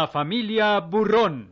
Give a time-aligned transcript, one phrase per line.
[0.00, 1.50] La familia Burrón.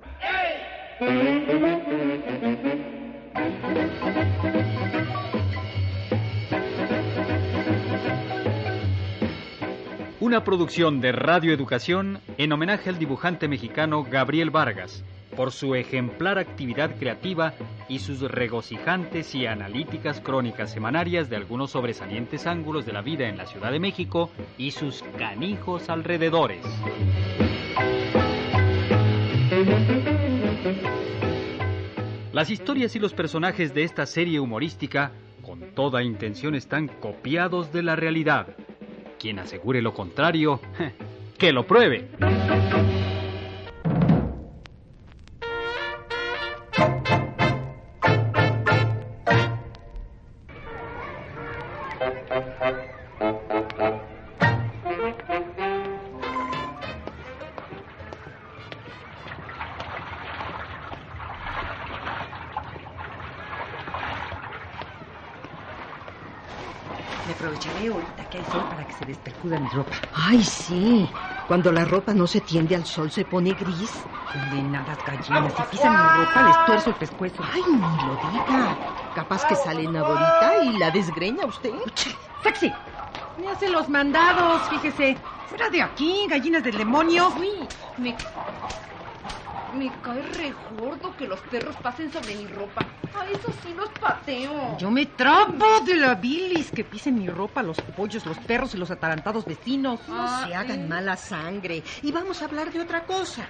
[10.19, 15.05] Una producción de Radio Educación en homenaje al dibujante mexicano Gabriel Vargas
[15.37, 17.53] por su ejemplar actividad creativa
[17.87, 23.37] y sus regocijantes y analíticas crónicas semanarias de algunos sobresalientes ángulos de la vida en
[23.37, 26.65] la Ciudad de México y sus canijos alrededores.
[32.33, 37.83] Las historias y los personajes de esta serie humorística, con toda intención, están copiados de
[37.83, 38.49] la realidad.
[39.19, 40.61] Quien asegure lo contrario,
[41.39, 42.09] que lo pruebe.
[68.99, 69.93] Se despercuda mi ropa.
[70.15, 71.09] Ay, sí.
[71.47, 73.93] Cuando la ropa no se tiende al sol se pone gris.
[74.33, 75.55] Condenadas gallinas.
[75.55, 77.43] Si pisan mi ropa les tuerzo el pescuezo.
[77.43, 78.77] Ay, ni lo diga.
[79.15, 81.71] Capaz que sale una bolita y la desgreña usted.
[82.43, 82.73] ¡Sexy!
[83.39, 85.17] Me hace los mandados, fíjese.
[85.47, 87.33] Fuera de aquí, gallinas del demonio.
[87.39, 88.17] Uy, me,
[89.75, 92.83] me cae re gordo que los perros pasen sobre mi ropa.
[93.19, 94.77] A eso sí los pateo.
[94.79, 98.79] Yo me trapo de la bilis que pisen mi ropa los pollos, los perros y
[98.79, 100.01] los atarantados vecinos.
[100.09, 100.87] No Ah, se hagan eh.
[100.89, 101.83] mala sangre.
[102.03, 103.47] Y vamos a hablar de otra cosa.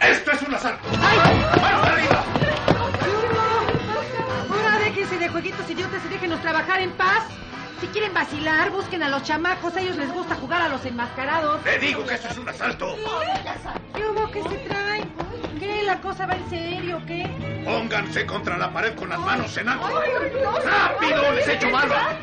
[0.00, 0.88] ¡Esto es un asalto!
[0.96, 2.24] ¡Manos arriba!
[4.50, 7.24] Ahora déjense de jueguitos idiotas y déjenos trabajar en paz.
[7.80, 9.76] Si quieren vacilar, busquen a los chamacos.
[9.76, 11.64] A ellos les gusta jugar a los enmascarados.
[11.64, 12.96] ¡Le digo que esto es un asalto!
[15.98, 16.08] ¿Qué?
[16.08, 17.02] ¿La cosa va en serio?
[17.06, 17.28] ¿Qué?
[17.64, 19.88] Pónganse contra la pared con las manos en alto.
[20.64, 21.32] ¡Rápido!
[21.32, 22.16] ¡Les echo bala!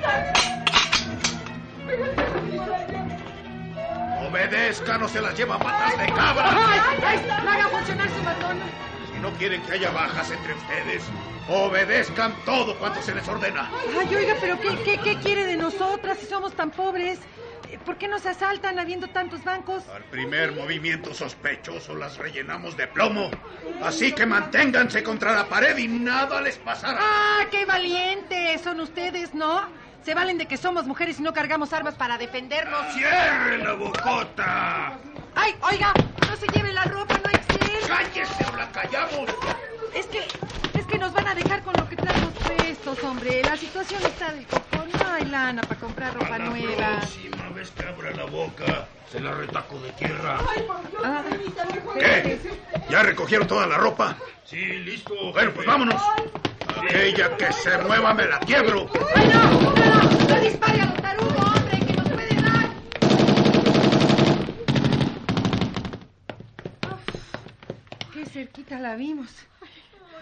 [4.27, 6.49] Obedezcan o se las lleva patas de cabra.
[6.51, 6.99] ¡Ay!
[7.05, 8.59] ay, ¡Haga funcionar su batón!
[9.13, 11.03] Si no quieren que haya bajas entre ustedes,
[11.49, 13.69] obedezcan todo cuanto se les ordena.
[13.99, 17.19] Ay, oiga, pero ¿qué, qué, qué quiere de nosotras si somos tan pobres?
[17.85, 19.87] ¿Por qué nos asaltan habiendo tantos bancos?
[19.89, 23.29] Al primer movimiento sospechoso las rellenamos de plomo.
[23.83, 26.99] Así que manténganse contra la pared y nada les pasará.
[27.01, 28.61] ¡Ah, qué valientes!
[28.61, 29.63] Son ustedes, ¿no?
[30.03, 32.93] Se valen de que somos mujeres y no cargamos armas para defendernos.
[32.93, 34.99] ¡Cierren la bocota!
[35.35, 35.93] ¡Ay, oiga!
[36.27, 37.87] ¡No se lleve la ropa, no ser!
[37.87, 39.29] ¡Cállese o la callamos!
[39.95, 40.19] Es que,
[40.77, 43.41] es que nos van a dejar con lo que traemos puestos, hombre.
[43.43, 44.89] La situación está del copón.
[44.91, 46.99] No hay lana para comprar ropa nueva.
[46.99, 50.37] próxima vez que abra la boca, se la retaco de tierra.
[51.03, 51.23] Ah,
[51.95, 52.39] ¿Qué?
[52.89, 54.15] ¿Ya recogieron toda la ropa?
[54.43, 55.13] Sí, listo.
[55.33, 56.01] Bueno, pues vámonos.
[56.67, 58.87] Aquella que se mueva me la quiebro.
[59.15, 59.51] ¡Ay, no!
[59.51, 60.27] ¡No, no!
[60.29, 61.79] ¡No dispare a los tarugos, hombre!
[61.79, 62.69] ¡Que nos puede dar!
[66.91, 69.29] Uf, ¡Qué cerquita la vimos!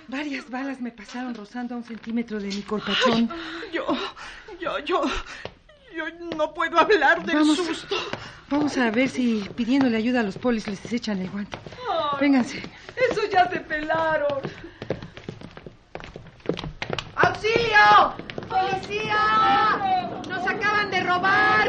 [0.07, 3.29] Varias balas me pasaron rozando a un centímetro de mi corpachón.
[3.73, 3.85] Yo,
[4.59, 5.01] yo, yo,
[6.09, 7.57] yo no puedo hablar del Vamos.
[7.57, 7.95] susto.
[8.49, 11.57] Vamos a ver si pidiéndole ayuda a los polis les echan el guante.
[12.19, 12.61] Vénganse.
[13.09, 14.41] Eso ya se pelaron.
[17.15, 18.13] ¡Auxilio!
[18.49, 20.19] ¡Policía!
[20.29, 21.67] ¡Nos acaban de robar!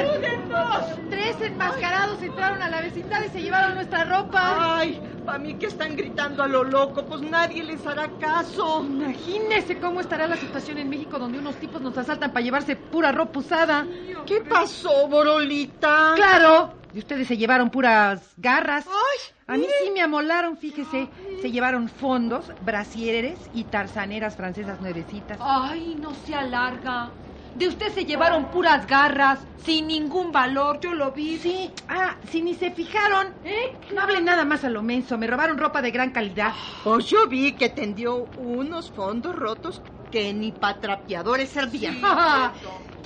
[1.11, 4.79] Tres enmascarados entraron a la vecindad y se llevaron nuestra ropa.
[4.79, 8.85] Ay, para mí que están gritando a lo loco, pues nadie les hará caso.
[8.85, 13.13] Imagínese cómo estará la situación en México donde unos tipos nos asaltan para llevarse pura
[13.13, 13.87] ropa usada.
[14.27, 16.13] ¿Qué pasó, Borolita?
[16.17, 16.73] ¡Claro!
[16.95, 18.87] Y ustedes se llevaron puras garras.
[18.87, 21.09] Ay, A mí sí me amolaron, fíjese.
[21.43, 25.39] Se llevaron fondos, brasieres y tarzaneras francesas nuevecitas.
[25.41, 27.11] Ay, no se alarga.
[27.57, 30.81] De usted se llevaron puras garras, sin ningún valor.
[30.81, 31.37] Yo lo vi.
[31.39, 33.29] Sí, ah, si ni se fijaron.
[33.45, 33.77] ¿Eh?
[33.93, 35.19] No hablen nada más a lo menso.
[35.19, 36.53] Me robaron ropa de gran calidad.
[36.83, 42.01] Pues yo vi que tendió unos fondos rotos que ni para trapeadores servían.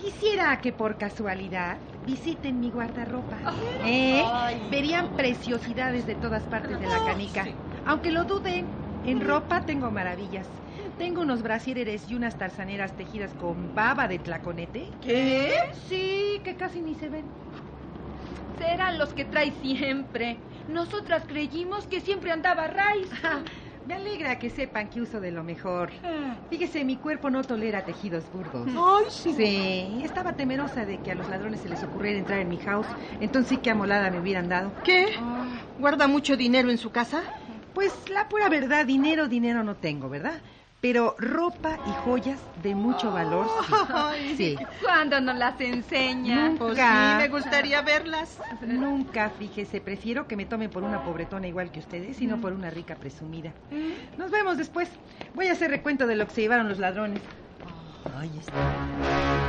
[0.00, 3.36] Quisiera que por casualidad visiten mi guardarropa.
[3.84, 4.22] ¿Eh?
[4.70, 7.46] Verían preciosidades de todas partes de la canica.
[7.84, 8.66] Aunque lo duden,
[9.04, 10.46] en ropa tengo maravillas.
[10.98, 14.90] Tengo unos brasieres y unas tarzaneras tejidas con baba de tlaconete.
[15.02, 15.52] ¿Qué?
[15.88, 17.24] Sí, que casi ni se ven.
[18.58, 20.38] Serán los que trae siempre.
[20.68, 23.14] Nosotras creímos que siempre andaba Rice.
[23.88, 25.92] Ah, Me alegra que sepan que uso de lo mejor.
[26.04, 26.36] Ah.
[26.50, 28.68] Fíjese, mi cuerpo no tolera tejidos burdos.
[28.68, 29.34] Ay, sí.
[29.34, 32.88] Sí, estaba temerosa de que a los ladrones se les ocurriera entrar en mi house.
[33.20, 34.72] Entonces sí que amolada me hubieran dado.
[34.82, 35.06] ¿Qué?
[35.78, 37.22] ¿Guarda mucho dinero en su casa?
[37.72, 40.42] Pues la pura verdad, dinero, dinero no tengo, ¿verdad?
[40.80, 43.48] Pero ropa y joyas de mucho valor,
[44.36, 44.36] sí.
[44.36, 44.56] Sí.
[44.80, 46.50] ¿Cuándo nos las enseña?
[46.50, 46.58] Nunca.
[46.58, 48.38] Pues sí, me gustaría verlas.
[48.60, 52.52] Nunca, fíjese, prefiero que me tomen por una pobretona igual que ustedes y no por
[52.52, 53.52] una rica presumida.
[54.16, 54.88] Nos vemos después.
[55.34, 57.22] Voy a hacer recuento de lo que se llevaron los ladrones.
[58.16, 59.47] Ay, está.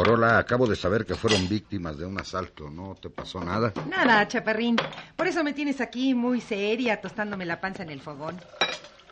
[0.00, 2.70] Borola, acabo de saber que fueron víctimas de un asalto.
[2.70, 3.74] ¿No te pasó nada?
[3.86, 4.76] Nada, chaparrín.
[5.14, 8.40] Por eso me tienes aquí muy seria, tostándome la panza en el fogón.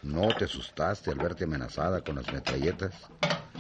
[0.03, 2.95] ¿No te asustaste al verte amenazada con las metralletas?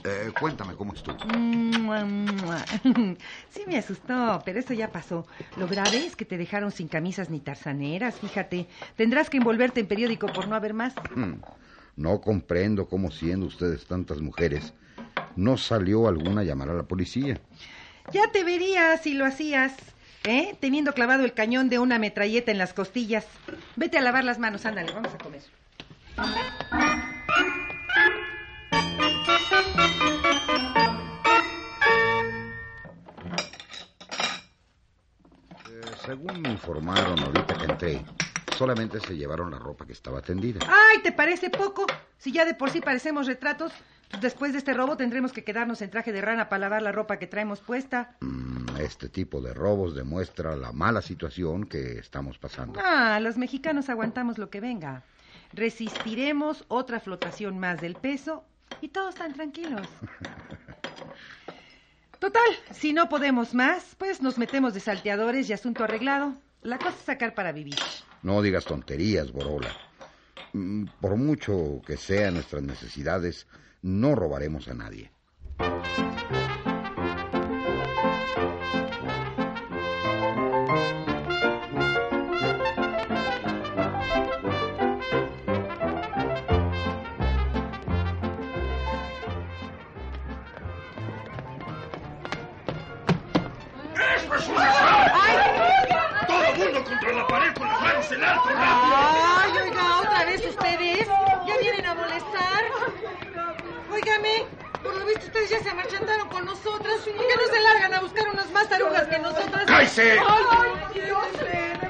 [0.05, 1.19] Eh, cuéntame cómo estuvo.
[3.51, 5.27] Sí me asustó, pero eso ya pasó.
[5.59, 8.69] Lo grave es que te dejaron sin camisas ni tarzaneras, fíjate.
[8.97, 10.95] Tendrás que envolverte en periódico por no haber más.
[11.15, 11.35] Hmm,
[11.97, 14.73] No comprendo cómo siendo ustedes tantas mujeres,
[15.39, 17.41] no salió alguna a llamar a la policía.
[18.13, 19.73] Ya te verías si lo hacías,
[20.25, 20.57] ¿eh?
[20.61, 23.25] Teniendo clavado el cañón de una metralleta en las costillas.
[23.77, 25.43] Vete a lavar las manos, ándale, vamos a comer.
[35.71, 38.05] Eh, según me informaron ahorita que entré,
[38.57, 40.59] solamente se llevaron la ropa que estaba tendida.
[40.67, 41.87] ¡Ay, te parece poco!
[42.19, 43.73] Si ya de por sí parecemos retratos,
[44.21, 47.19] después de este robo tendremos que quedarnos en traje de rana para lavar la ropa
[47.19, 48.17] que traemos puesta.
[48.21, 52.81] Mm, este tipo de robos demuestra la mala situación que estamos pasando.
[52.83, 55.03] Ah, los mexicanos aguantamos lo que venga.
[55.53, 58.45] Resistiremos otra flotación más del peso
[58.81, 59.87] y todos tan tranquilos.
[62.19, 66.35] Total, si no podemos más, pues nos metemos de salteadores y asunto arreglado.
[66.63, 67.77] La cosa es sacar para vivir.
[68.23, 69.71] No digas tonterías, Borola.
[70.53, 73.47] Mm, Por mucho que sean nuestras necesidades,
[73.83, 75.13] no robaremos a nadie.
[96.27, 98.97] ¡Todo mundo contra la pared con las manos en alto, rápido!
[99.39, 101.09] ¡Ay, oiga, otra vez ustedes!
[101.47, 102.68] ¿Ya vienen a molestar?
[104.83, 106.95] Por lo visto ustedes ya se marchantaron con nosotras.
[107.01, 109.65] ¿Por qué no se largan a buscar unas más tarugas que nosotras?
[109.67, 110.19] ¡Cállese!
[110.19, 111.19] ¡Ay, Dios!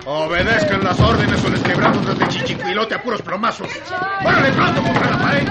[0.05, 3.69] Obedezcan las órdenes o les quebramos desde chichicuilote a puros plomazos.
[4.25, 5.49] ¡Órale, pronto contra la pared!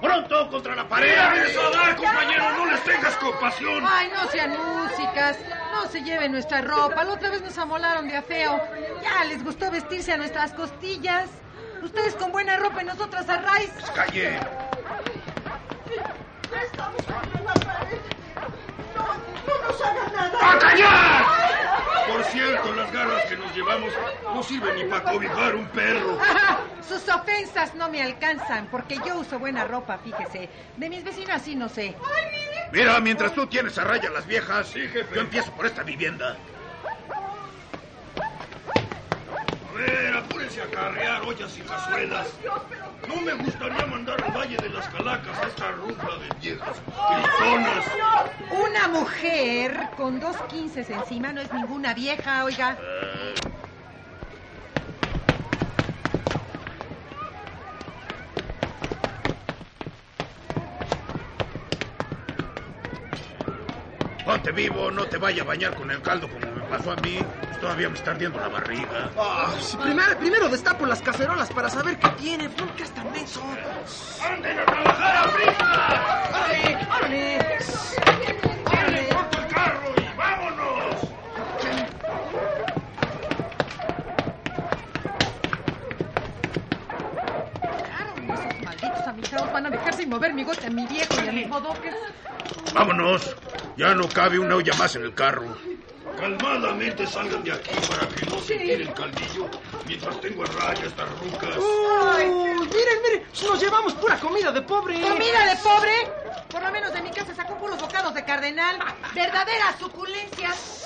[0.00, 1.46] ¡Pronto contra la pared!
[1.46, 2.50] ¡Eso a dar, compañero!
[2.56, 3.84] ¡No les tengas compasión!
[3.86, 5.38] Ay, no sean músicas.
[5.72, 7.02] No se lleven nuestra ropa.
[7.02, 8.60] La otra vez nos amolaron de a feo.
[9.02, 11.28] Ya les gustó vestirse a nuestras costillas.
[11.84, 13.70] Ustedes con buena ropa y nosotras a raíz.
[13.94, 14.40] ¡Calle!
[20.40, 21.24] ¡A callar!
[22.08, 23.92] Por cierto, las garras que nos llevamos
[24.32, 26.18] no sirven ni para cobijar un perro.
[26.88, 30.48] Sus ofensas no me alcanzan porque yo uso buena ropa, fíjese.
[30.76, 31.94] De mis vecinas sí no sé.
[32.72, 36.36] Mira, mientras tú tienes a raya las viejas, yo empiezo por esta vivienda.
[39.74, 42.28] Ver, apúrense a carrear ollas y cazuelas.
[43.08, 47.84] No me gustaría mandar al Valle de las Calacas a esta rufla de viejas gritonas.
[48.50, 52.78] Una mujer con dos quinces encima no es ninguna vieja, oiga.
[64.44, 67.18] Ponte vivo, no te vaya a bañar con el caldo como me pasó a mí.
[67.40, 69.10] Pues todavía me está ardiendo la barriga.
[69.16, 72.50] Ah, si primero, primero destapo las cacerolas para saber qué tiene.
[72.50, 73.42] ¿Por qué es tan menso?
[74.22, 76.28] ¡Anden a trabajar a prisa!
[76.28, 76.76] ¡Órale!
[76.94, 77.58] ¡Órale!
[78.66, 80.96] ¡Órale, corto el carro y vámonos!
[87.86, 91.28] Claro, esos malditos amigados van a dejar sin mover mi gote a mi viejo y
[91.28, 91.94] a mis bodoques.
[92.74, 93.34] Vámonos.
[93.76, 95.56] Ya no cabe una olla más en el carro.
[96.18, 99.48] Calmadamente salgan de aquí para que no se tire el caldillo
[99.84, 101.56] mientras tengo a raya estas rucas.
[101.56, 102.24] ¡Uy!
[102.24, 105.00] Miren, miren, nos llevamos pura comida de pobre.
[105.00, 105.92] ¿Comida de pobre?
[106.48, 108.78] Por lo menos de mi casa sacó puros bocados de cardenal.
[109.12, 110.84] Verdaderas suculencias.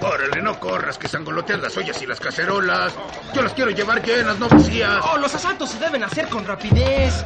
[0.00, 2.94] Órale, no corras, que sangoloteas las ollas y las cacerolas.
[3.34, 5.04] Yo las quiero llevar llenas, no vacías.
[5.12, 7.24] Oh, los asaltos se deben hacer con rapidez.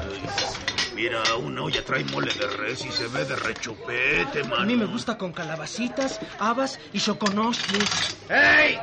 [0.96, 4.62] Mira, una olla trae mole de res y se ve de rechupete, mano.
[4.62, 8.16] A mí me gusta con calabacitas, habas y choconosles.
[8.30, 8.78] ¡Ey!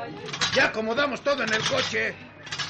[0.53, 2.13] Ya acomodamos todo en el coche.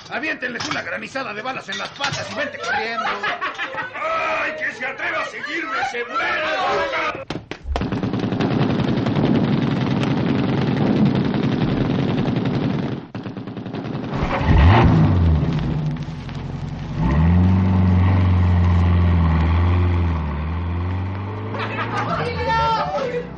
[0.09, 3.03] Aviéntenles una granizada de balas en las patas y vente corriendo.
[3.95, 7.33] ¡Ay, que se atreva a seguirme, se muere!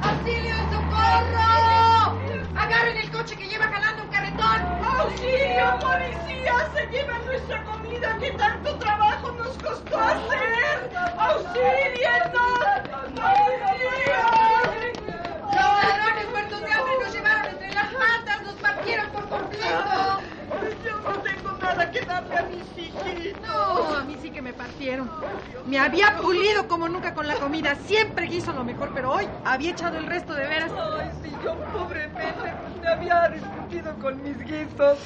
[0.01, 2.19] ¡Auxilio, socorro!
[2.55, 4.61] ¡Agarren el coche que lleva jalando un carretón!
[4.99, 6.53] ¡Auxilio, policía!
[6.73, 10.91] ¡Se llevan nuestra comida que tanto trabajo nos costó hacer!
[11.17, 12.59] ¡Auxilienos!
[13.21, 14.21] ¡Auxilio!
[15.45, 20.21] Los ladrones muertos de hambre nos llevaron entre las patas, nos partieron por completo.
[20.83, 23.41] Yo no tengo nada que darle a mis hijitos.
[23.41, 25.09] No, a mí sí que me partieron.
[25.65, 27.75] Me había pulido como nunca con la comida.
[27.87, 30.71] Siempre quiso lo mejor, pero hoy había echado el resto de veras.
[30.77, 34.97] Ay, si yo pobremente me había arrepentido con mis guisos.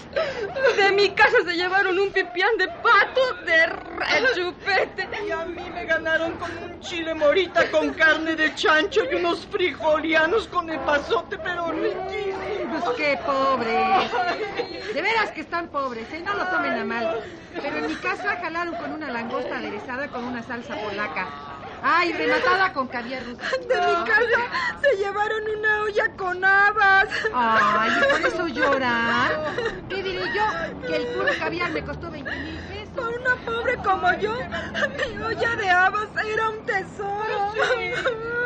[0.77, 5.09] De mi casa se llevaron un pipián de pato de rechupete.
[5.27, 9.45] Y a mí me ganaron con un chile morita con carne de chancho y unos
[9.47, 12.83] frijolianos con epazote, pero riquísimos.
[12.83, 14.93] Pues qué pobres.
[14.93, 16.21] De veras que están pobres, ¿eh?
[16.23, 17.21] No lo tomen a mal.
[17.53, 21.27] Pero en mi casa jalaron con una langosta aderezada con una salsa polaca.
[21.81, 23.37] Ay, rematada con caviar ruso.
[23.67, 27.07] De mi casa se llevaron una olla con habas.
[27.33, 29.29] Ay, ¿y por eso lloran?
[29.89, 30.87] ¿Qué diré yo?
[30.87, 32.89] Que el puro caviar me costó 20 mil pesos.
[32.95, 37.53] Para una pobre como yo, mi olla de habas era un tesoro.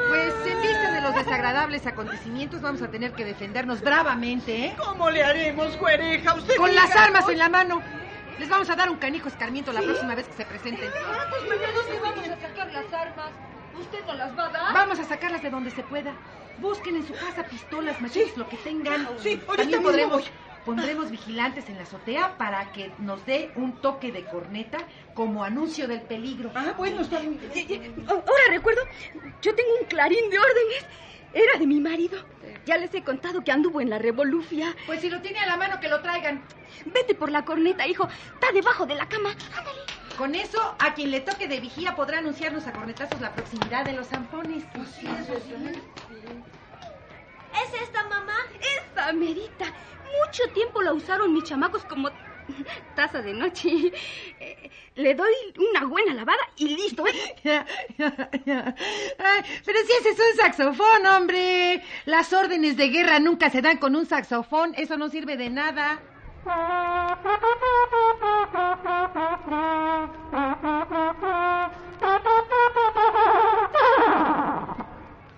[0.09, 4.75] Pues en vista de los desagradables acontecimientos vamos a tener que defendernos bravamente, ¿eh?
[4.77, 6.35] ¿Cómo le haremos, güereja?
[6.35, 6.83] Usted Con diga.
[6.85, 7.81] las armas en la mano.
[8.39, 10.89] Les vamos a dar un canijo escarmiento la próxima vez que se presenten.
[10.89, 13.31] ¿Dónde vamos a sacar las armas?
[13.79, 14.73] ¿Usted no las va a dar?
[14.73, 16.13] Vamos a sacarlas de donde se pueda.
[16.59, 19.07] Busquen en su casa pistolas, machetes, lo que tengan.
[19.17, 20.31] Sí, ahorita podremos,
[20.65, 24.77] pondremos vigilantes en la azotea para que nos dé un toque de corneta
[25.13, 26.51] como anuncio del peligro.
[26.53, 27.39] Ah, bueno, está bien.
[28.07, 28.81] Ahora recuerdo,
[29.41, 30.85] yo tengo un clarín de órdenes.
[31.33, 32.17] Era de mi marido.
[32.65, 34.75] Ya les he contado que anduvo en la revolufia.
[34.85, 36.43] Pues si lo tiene a la mano, que lo traigan.
[36.85, 38.07] Vete por la corneta, hijo.
[38.33, 39.31] Está debajo de la cama.
[39.57, 39.79] Ándale.
[40.17, 43.93] Con eso, a quien le toque de vigía podrá anunciarnos a cornetazos la proximidad de
[43.93, 44.63] los zampones.
[47.53, 48.35] ¿Es esta, mamá?
[48.77, 49.65] Esta, merita.
[49.65, 52.11] Mucho tiempo la usaron mis chamacos como
[52.95, 53.91] taza de noche.
[54.95, 57.05] Le doy una buena lavada y listo.
[57.07, 57.35] ¿eh?
[58.45, 58.75] Ya,
[59.65, 61.81] pero si ese es un saxofón, hombre.
[62.05, 64.73] Las órdenes de guerra nunca se dan con un saxofón.
[64.75, 65.99] Eso no sirve de nada.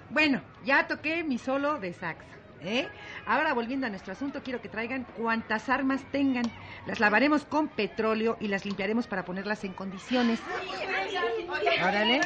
[0.10, 2.26] Bueno, ya toqué mi solo de sax.
[2.66, 2.90] ¿Eh?
[3.26, 6.46] Ahora volviendo a nuestro asunto, quiero que traigan cuantas armas tengan.
[6.86, 10.40] Las lavaremos con petróleo y las limpiaremos para ponerlas en condiciones.
[11.84, 12.22] Órale.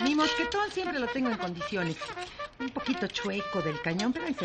[0.00, 1.96] Mi mosquetón siempre lo tengo en condiciones.
[2.58, 4.44] Un poquito chueco del cañón, pero ahí se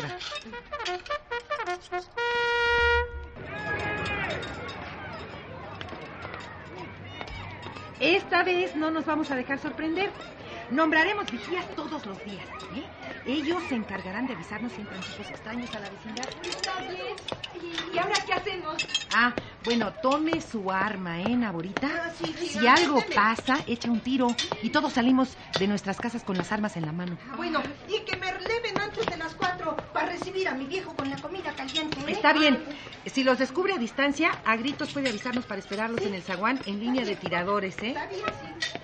[8.36, 10.10] Esta vez no nos vamos a dejar sorprender.
[10.70, 12.46] Nombraremos vigías todos los días.
[12.74, 12.84] ¿eh?
[13.24, 16.28] Ellos se encargarán de avisarnos si entran tipos extraños a la vecindad.
[16.44, 17.16] Está bien.
[17.94, 18.76] ¿Y ahora qué hacemos?
[19.10, 19.32] Ah,
[19.64, 22.12] bueno, tome su arma, ¿eh, Naborita?
[22.12, 26.76] Si algo pasa, echa un tiro y todos salimos de nuestras casas con las armas
[26.76, 27.16] en la mano.
[27.38, 31.08] Bueno, y que me releven antes de las cuatro para recibir a mi viejo con
[31.08, 32.00] la comida caliente.
[32.00, 32.12] ¿eh?
[32.12, 32.62] Está bien.
[33.06, 36.80] Si los descubre a distancia, a gritos puede avisarnos para esperarlos en el zaguán en
[36.80, 37.88] línea de tiradores, ¿eh?
[37.88, 38.24] Está bien,
[38.60, 38.78] sí.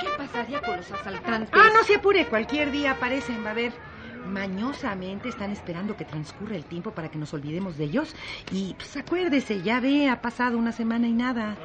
[0.00, 1.50] ¿Qué pasaría con los asaltantes?
[1.52, 3.72] Ah, no se apure, cualquier día aparecen, va a ver.
[4.26, 8.14] Mañosamente están esperando que transcurra el tiempo para que nos olvidemos de ellos.
[8.52, 11.56] Y pues acuérdese, ya ve, ha pasado una semana y nada.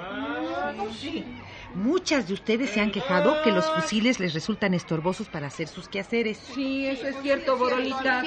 [1.75, 5.89] Muchas de ustedes se han quejado que los fusiles les resultan estorbosos para hacer sus
[5.89, 6.37] quehaceres.
[6.37, 8.23] Sí, eso es cierto, Borolita.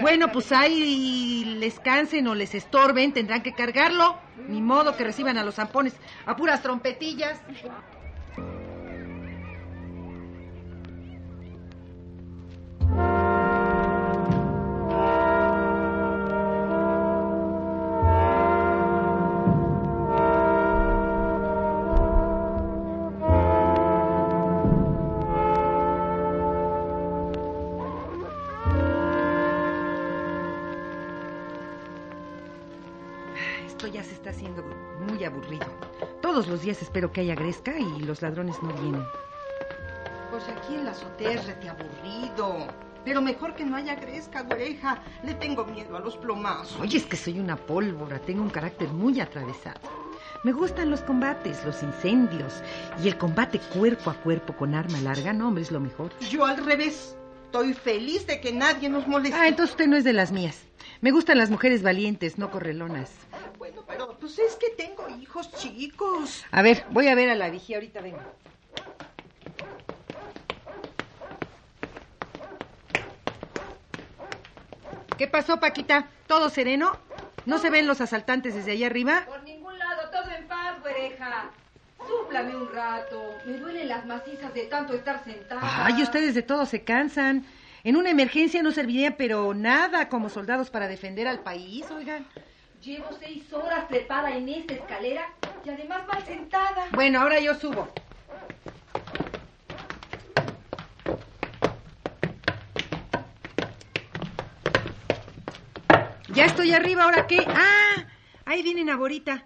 [0.00, 4.16] Bueno, pues ahí les cansen o les estorben, tendrán que cargarlo.
[4.48, 5.94] Ni modo que reciban a los zampones
[6.26, 7.40] a puras trompetillas.
[36.52, 39.02] Los días espero que haya gresca y los ladrones no vienen.
[40.30, 42.66] Pues aquí en la azotea es rete aburrido.
[43.06, 45.02] Pero mejor que no haya gresca, güereja.
[45.24, 46.78] Le tengo miedo a los plomazos.
[46.78, 49.80] Oye, es que soy una pólvora, tengo un carácter muy atravesado.
[50.44, 52.62] Me gustan los combates, los incendios
[53.02, 56.12] y el combate cuerpo a cuerpo con arma larga, no, hombre, es lo mejor.
[56.20, 57.16] Yo al revés.
[57.46, 59.38] Estoy feliz de que nadie nos moleste.
[59.38, 60.64] Ah, entonces usted no es de las mías.
[61.02, 63.10] Me gustan las mujeres valientes, no correlonas.
[63.62, 66.44] Bueno, pero pues es que tengo hijos chicos.
[66.50, 68.18] A ver, voy a ver a la vigía, ahorita vengo.
[75.16, 76.08] ¿Qué pasó, Paquita?
[76.26, 76.98] ¿Todo sereno?
[77.46, 79.26] ¿No se ven los asaltantes desde allá arriba?
[79.28, 81.52] Por ningún lado, todo en paz, güereja.
[82.04, 83.22] Súplame un rato.
[83.46, 85.86] Me duelen las macizas de tanto estar sentada.
[85.86, 87.46] Ay, ustedes de todo se cansan.
[87.84, 92.26] En una emergencia no serviría, pero nada como soldados para defender al país, oigan.
[92.82, 95.32] Llevo seis horas trepada en esta escalera
[95.64, 96.88] y además mal sentada.
[96.90, 97.88] Bueno, ahora yo subo.
[106.30, 107.46] Ya estoy arriba, ¿ahora qué?
[107.46, 108.04] Ah,
[108.46, 109.44] ahí viene Naborita.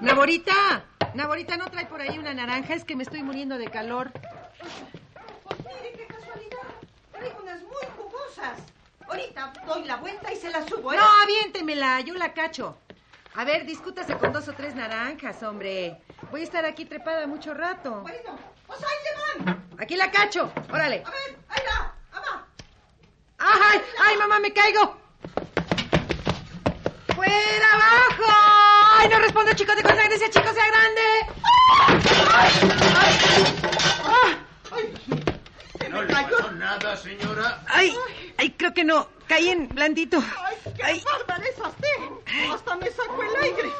[0.00, 2.74] Naborita, Naborita, ¿no trae por ahí una naranja?
[2.74, 4.12] Es que me estoy muriendo de calor.
[4.12, 6.68] Pues mire qué casualidad.
[7.12, 8.75] Traigo unas muy jugosas.
[9.08, 10.96] Ahorita doy la vuelta y se las subo, ¿eh?
[10.96, 12.76] No, aviéntemela, yo la cacho.
[13.34, 16.00] A ver, discútase con dos o tres naranjas, hombre.
[16.30, 18.00] Voy a estar aquí trepada mucho rato.
[18.00, 19.68] Bueno, pues ahí van.
[19.78, 21.02] Aquí la cacho, órale.
[21.04, 22.46] A ver, ahí va, va.
[23.38, 24.96] ¡Ay, ay, mamá, me caigo!
[27.14, 28.24] ¡Fuera abajo!
[28.98, 31.02] ¡Ay, no respondo, chicos de cosa ese chico sea grande!
[32.34, 32.52] ¡Ay,
[32.96, 33.14] ay,
[34.72, 34.94] ay!
[35.78, 37.62] ¿Que no le pasó nada, señora?
[37.68, 38.25] ¡Ay, ay,
[38.56, 39.08] creo que no!
[39.26, 40.22] Caí en blandito.
[40.44, 42.52] ¡Ay, qué es usted!
[42.52, 43.70] Hasta me sacó el aire.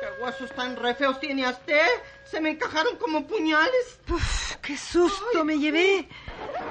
[0.00, 1.86] ¡Qué huesos tan re feos tiene usted!
[2.24, 4.00] Se me encajaron como puñales.
[4.08, 6.08] Uf, ¡Qué susto ay, me llevé!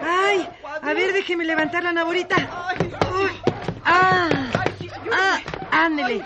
[0.01, 0.47] ¡Ay!
[0.81, 2.35] A ver, déjeme levantar la naborita.
[2.69, 2.93] ¡Ay!
[3.13, 3.31] Uy.
[3.83, 4.29] ¡Ah!
[5.11, 5.41] ¡Ah!
[5.71, 6.23] ¡Ándele!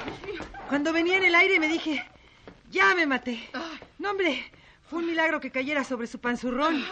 [0.70, 2.06] Cuando venía en el aire me dije,
[2.70, 3.50] ya me maté.
[3.98, 4.52] No, hombre,
[4.90, 6.86] fue un milagro que cayera sobre su panzurrón.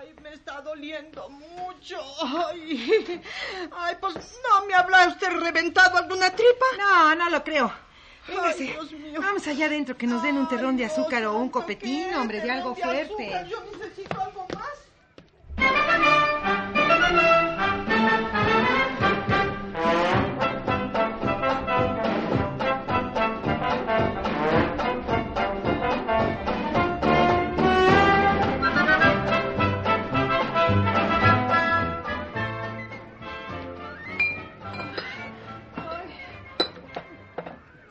[0.00, 1.98] Ay, me está doliendo mucho.
[2.22, 3.22] Ay,
[3.72, 6.64] ay, pues no me habla usted reventado alguna tripa.
[6.78, 7.70] No, no lo creo.
[8.26, 8.62] Véngase.
[8.62, 9.20] Ay, Dios mío.
[9.20, 12.50] Vamos allá adentro que nos den un terrón de azúcar o un copetín, hombre, de
[12.50, 13.34] algo de fuerte.
[13.34, 14.80] azúcar, Yo necesito algo más.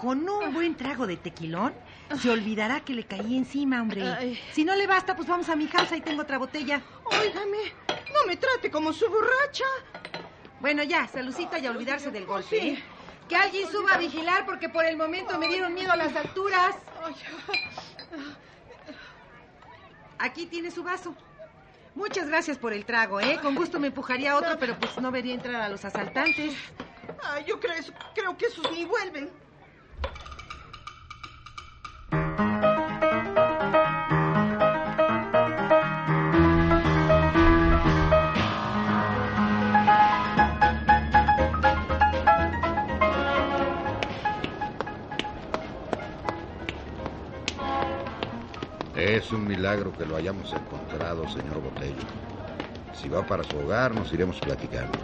[0.10, 1.72] Con un buen trago de tequilón,
[2.20, 4.02] se olvidará que le caí encima, hombre.
[4.10, 4.42] Ay.
[4.54, 6.82] Si no le basta, pues vamos a mi casa y tengo otra botella.
[7.04, 7.76] Óigame,
[8.12, 9.66] no me trate como su borracha.
[10.62, 12.70] Bueno, ya, salucita y a olvidarse del golpe.
[12.70, 12.84] ¿eh?
[13.28, 16.76] Que alguien suba a vigilar porque por el momento me dieron miedo a las alturas.
[20.18, 21.16] Aquí tiene su vaso.
[21.94, 23.38] Muchas gracias por el trago, ¿eh?
[23.44, 26.56] Con gusto me empujaría otro, pero pues no vería entrar a los asaltantes.
[27.26, 27.76] ay, yo creo,
[28.16, 29.30] creo que esos ni vuelven.
[49.30, 52.02] Es un milagro que lo hayamos encontrado, señor Botello.
[52.94, 54.98] Si va para su hogar, nos iremos platicando.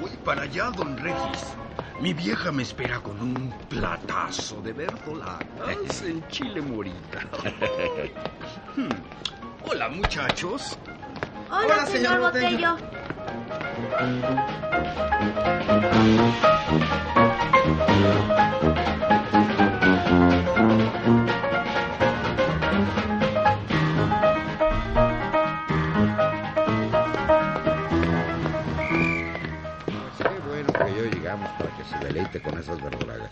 [0.00, 1.56] Voy para allá, don Regis.
[2.00, 7.18] Mi vieja me espera con un platazo de verdolagas en chile morita.
[8.76, 8.88] Hmm.
[9.68, 10.78] Hola, muchachos.
[11.48, 12.76] Hola, Hola, señor, señor Botello.
[12.76, 12.94] Botello.
[32.40, 33.30] Con esas verdolagas.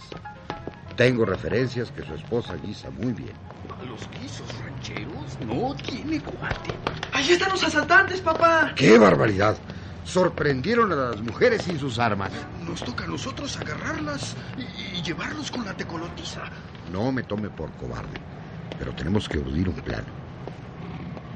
[0.97, 3.33] Tengo referencias que su esposa guisa muy bien.
[3.81, 5.39] ¿A los guisos rancheros?
[5.41, 6.71] No tiene cuate.
[7.13, 8.73] ¡Ahí están los asaltantes, papá!
[8.77, 9.57] ¡Qué barbaridad!
[10.05, 12.33] Sorprendieron a las mujeres sin sus armas.
[12.67, 16.43] Nos toca a nosotros agarrarlas y, y llevarlos con la tecolotiza.
[16.93, 18.19] No me tome por cobarde,
[18.79, 20.05] pero tenemos que urdir un plan.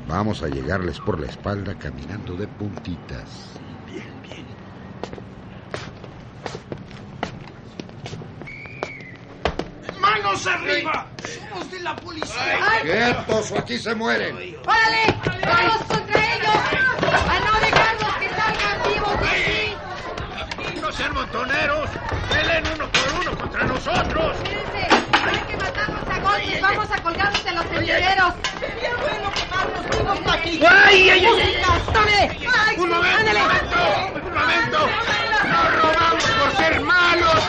[0.09, 3.61] Vamos a llegarles por la espalda caminando de puntitas.
[3.87, 4.56] Bien, bien.
[10.37, 11.07] ¡Manos arriba!
[11.49, 12.59] ¡Somos de la policía!
[12.83, 14.37] ¡Quietos o aquí se mueren!
[14.67, 15.17] ¡Órale!
[15.47, 16.57] ¡Vamos contra ellos!
[17.31, 20.81] ¡A no dejarlos que salgan vivos de aquí!
[20.81, 21.89] ¡No sean montoneros!
[22.29, 24.37] ¡Peleen uno por uno contra nosotros!
[24.37, 24.89] Espérense,
[25.25, 26.61] hay que matarlos a golpes.
[26.61, 28.35] Vamos a colgarlos de los tendederos.
[28.61, 30.61] Sería bueno quemarnos vivos aquí.
[30.67, 31.63] ¡Ay, ay, ay!
[31.65, 32.77] ay!
[32.77, 33.31] ¡Un momento!
[34.23, 34.79] ¡Un momento!
[35.49, 37.47] ¡No robamos por ser malos!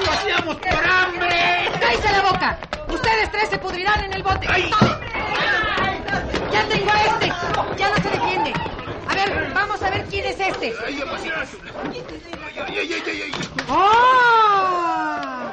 [4.28, 4.48] Bote.
[4.50, 4.72] ¡Ay!
[6.52, 7.28] ¡Ya tengo a este!
[7.78, 8.54] ¡Ya no se defiende!
[9.08, 10.74] A ver, vamos a ver quién es este.
[10.86, 13.32] ¡Ay, ay, ay, ay, ay, ay!
[13.70, 15.52] ¡Ah!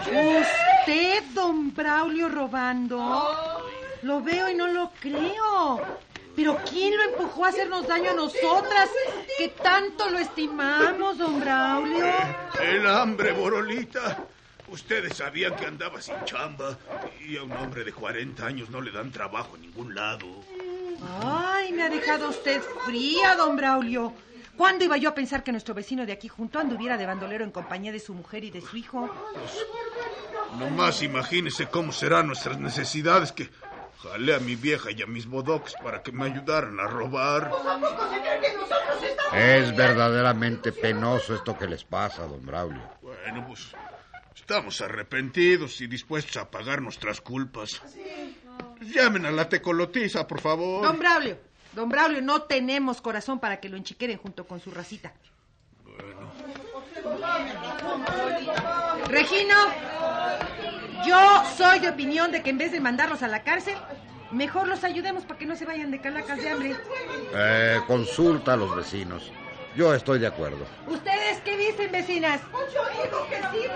[0.00, 2.98] ¿Usted, don Braulio, robando?
[4.02, 5.80] Lo veo y no lo creo.
[6.34, 8.88] ¿Pero quién lo empujó a hacernos daño a nosotras?
[9.36, 12.06] Que tanto lo estimamos, don Braulio.
[12.60, 14.24] El hambre, Borolita.
[14.70, 16.78] Ustedes sabían que andaba sin chamba
[17.26, 20.26] y a un hombre de 40 años no le dan trabajo en ningún lado.
[21.22, 24.12] Ay, me ha dejado usted fría, don Braulio.
[24.56, 27.50] ¿Cuándo iba yo a pensar que nuestro vecino de aquí junto anduviera de bandolero en
[27.50, 29.08] compañía de su mujer y de su hijo?
[30.58, 33.50] Nomás imagínese cómo serán nuestras necesidades que
[34.02, 37.50] jalé a mi vieja y a mis bodoques para que me ayudaran a robar.
[39.34, 42.82] Es verdaderamente penoso esto que les pasa, don Braulio.
[43.00, 43.72] Bueno, pues
[44.40, 47.80] estamos arrepentidos y dispuestos a pagar nuestras culpas.
[48.80, 50.82] Llamen a la tecolotiza, por favor.
[50.82, 51.38] Don Braulio,
[51.72, 55.12] don Braulio, no tenemos corazón para que lo enchiqueren junto con su racita.
[59.08, 59.54] Regino,
[61.06, 63.76] yo soy de opinión de que en vez de mandarlos a la cárcel,
[64.30, 66.76] mejor los ayudemos para que no se vayan de calacas de hambre.
[67.34, 69.30] Eh, consulta a los vecinos.
[69.76, 70.66] Yo estoy de acuerdo.
[70.88, 72.40] ¿Ustedes qué dicen, vecinas?
[72.74, 73.68] Yo digo que sí,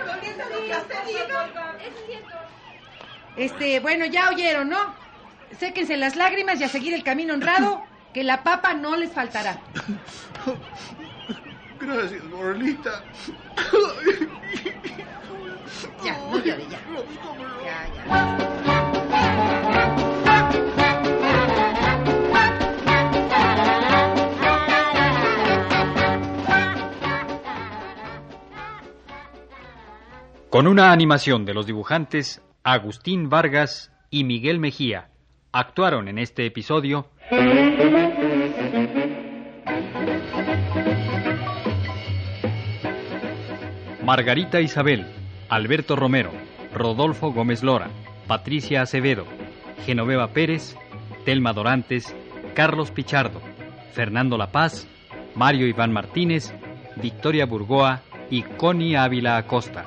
[3.37, 4.79] Este, bueno, ya oyeron, ¿no?
[5.59, 9.61] Séquense las lágrimas y a seguir el camino honrado, que la papa no les faltará.
[11.81, 13.05] Gracias, Borolita.
[16.05, 16.79] Ya, no llore, ya.
[17.65, 17.89] Ya,
[19.11, 19.61] ya.
[30.55, 35.09] Con una animación de los dibujantes Agustín Vargas y Miguel Mejía,
[35.51, 37.09] actuaron en este episodio
[44.05, 45.09] Margarita Isabel,
[45.49, 46.31] Alberto Romero,
[46.73, 47.91] Rodolfo Gómez Lora,
[48.29, 49.27] Patricia Acevedo,
[49.85, 50.77] Genoveva Pérez,
[51.25, 52.15] Telma Dorantes,
[52.55, 53.41] Carlos Pichardo,
[53.93, 54.87] Fernando La Paz,
[55.35, 56.55] Mario Iván Martínez,
[56.95, 59.87] Victoria Burgoa y Connie Ávila Acosta.